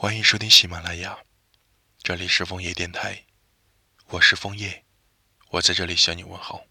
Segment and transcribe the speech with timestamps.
[0.00, 1.18] 欢迎收听喜马拉雅，
[2.04, 3.24] 这里是枫叶电台，
[4.10, 4.84] 我是枫叶，
[5.50, 6.62] 我在这里向你问好。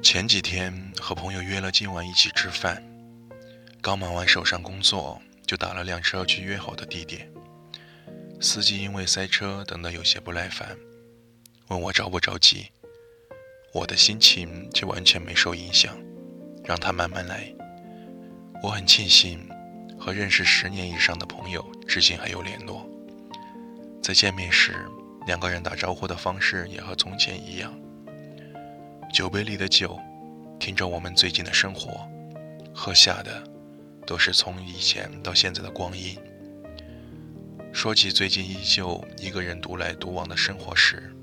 [0.00, 2.93] 前几天和朋友约了今晚一起吃饭。
[3.84, 7.30] 刚忙完手上工作，就打了辆车去约好的地点。
[8.40, 10.74] 司机因为塞车等得有些不耐烦，
[11.68, 12.68] 问我着不着急。
[13.74, 15.94] 我的心情却完全没受影响，
[16.64, 17.54] 让他慢慢来。
[18.62, 19.46] 我很庆幸
[20.00, 22.88] 和认识十年以上的朋友至今还有联络。
[24.02, 24.86] 在见面时，
[25.26, 27.78] 两个人打招呼的方式也和从前一样。
[29.12, 30.00] 酒杯里的酒，
[30.58, 32.08] 听着我们最近的生活，
[32.74, 33.53] 喝下的。
[34.06, 36.18] 都是从以前到现在的光阴。
[37.72, 41.14] 说起最近依旧一个人独来独往的生活时，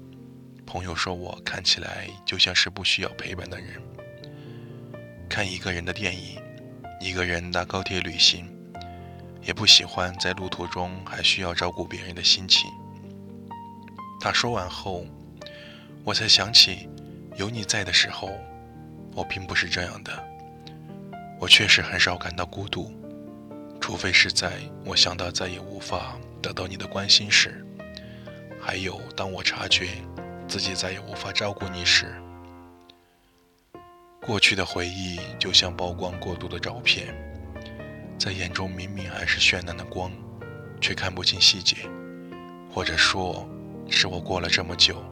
[0.65, 3.81] 朋友说我看起来就像是不需要陪伴的人。
[5.29, 6.41] 看一个人的电影，
[6.99, 8.53] 一个人搭高铁旅行，
[9.41, 12.69] 也不喜欢在路途中还需要照顾别人的心情。
[14.19, 15.05] 他说完后，
[16.03, 16.89] 我才想起，
[17.37, 18.29] 有你在的时候，
[19.15, 20.30] 我并不是这样的。
[21.41, 22.93] 我确实很少感到孤独，
[23.79, 27.65] 除非是在我想到再也无法得到你的关心时，
[28.61, 29.87] 还有当我察觉
[30.47, 32.13] 自己再也无法照顾你时。
[34.21, 37.07] 过去的回忆就像曝光过度的照片，
[38.19, 40.11] 在眼中明明还是绚烂的光，
[40.79, 41.75] 却看不清细节，
[42.71, 43.49] 或者说，
[43.89, 45.03] 是我过了这么久，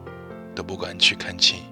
[0.54, 1.64] 都不敢去看清。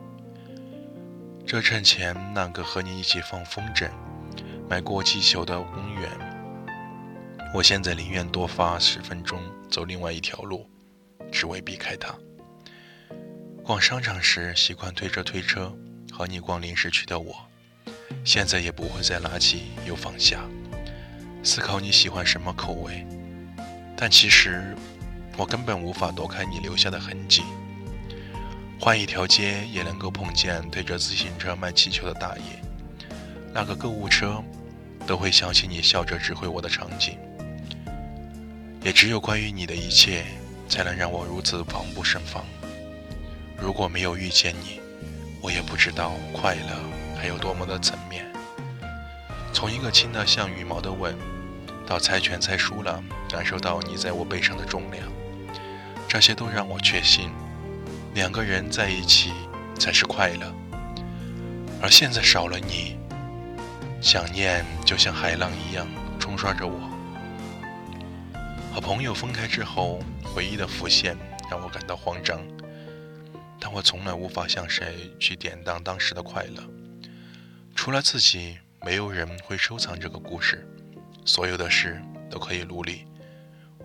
[1.46, 3.88] 这趁前那个和你一起放风筝。
[4.70, 6.10] 买过气球的公园，
[7.54, 10.68] 我现在宁愿多花十分钟走另外一条路，
[11.32, 12.14] 只为避开它。
[13.64, 15.74] 逛商场时习惯推着推车
[16.12, 17.34] 和你逛零食区的我，
[18.24, 20.44] 现在也不会再拿起又放下，
[21.42, 23.06] 思考你喜欢什么口味。
[23.96, 24.76] 但其实
[25.38, 27.42] 我根本无法躲开你留下的痕迹。
[28.78, 32.62] 换一条街也能够碰见推着自行车卖气球的大爷，
[33.54, 34.44] 那个购物车。
[35.08, 37.18] 都会想起你笑着指挥我的场景，
[38.82, 40.22] 也只有关于你的一切，
[40.68, 42.44] 才能让我如此防不胜防。
[43.56, 44.82] 如果没有遇见你，
[45.40, 46.78] 我也不知道快乐
[47.16, 48.30] 还有多么的层面。
[49.50, 51.16] 从一个轻的像羽毛的吻，
[51.86, 55.10] 到猜拳猜输了，感受到你在我背上的重量，
[56.06, 57.30] 这些都让我确信，
[58.12, 59.32] 两个人在一起
[59.78, 60.54] 才是快乐。
[61.80, 62.97] 而现在少了你。
[64.00, 65.86] 想念就像海浪一样
[66.20, 66.78] 冲刷着我。
[68.72, 71.16] 和朋友分开之后，回忆的浮现
[71.50, 72.40] 让我感到慌张，
[73.58, 76.62] 但我从来无法向谁去典当当时的快乐。
[77.74, 80.66] 除了自己，没有人会收藏这个故事。
[81.24, 83.04] 所有的事都可以努力，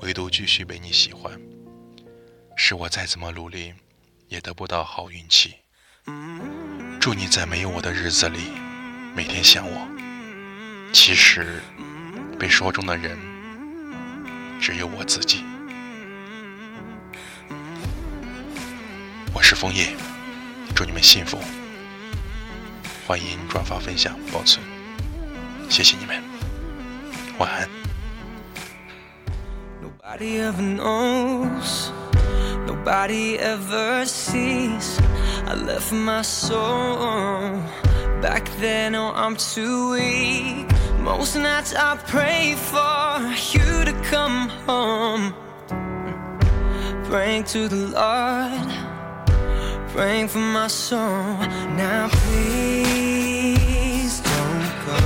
[0.01, 1.37] 唯独继续被你喜欢，
[2.55, 3.73] 是我再怎么努力
[4.29, 5.55] 也得不到好运气。
[7.01, 8.51] 祝你在没有我的日子里，
[9.15, 9.92] 每天想我。
[10.93, 11.59] 其实，
[12.39, 13.17] 被说中的人
[14.61, 15.43] 只有我自己。
[19.33, 19.95] 我是枫叶，
[20.75, 21.39] 祝你们幸福。
[23.07, 24.63] 欢迎转发、分享、保存，
[25.67, 26.23] 谢谢你们，
[27.39, 27.67] 晚安。
[41.03, 43.19] Most nights I pray for
[43.51, 45.33] you to come home.
[47.09, 48.71] Praying to the Lord,
[49.89, 51.37] praying for my soul.
[51.75, 53.01] Now please
[54.21, 54.99] don't go.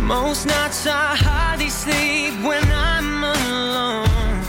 [0.00, 4.40] Most nights I hardly sleep when I'm alone.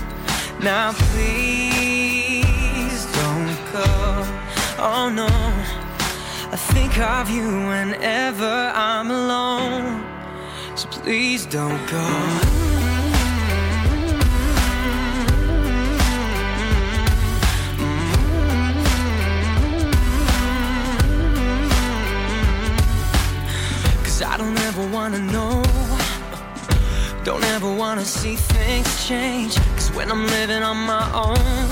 [0.64, 3.90] Now please don't go.
[4.80, 5.28] Oh no.
[6.80, 10.06] Think of you whenever I'm alone.
[10.76, 12.08] So please don't go.
[24.04, 25.64] Cause I don't ever wanna know.
[27.24, 29.56] Don't ever wanna see things change.
[29.76, 31.68] Cause when I'm living on my own,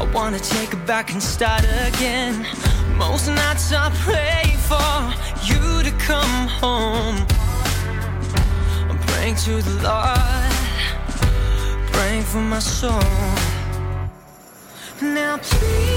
[0.00, 2.46] I wanna take it back and start again.
[2.96, 5.12] Most nights I pray for
[5.44, 7.16] you to come home.
[9.06, 10.52] Praying to the Lord,
[11.92, 13.00] praying for my soul.
[15.00, 15.93] Now please.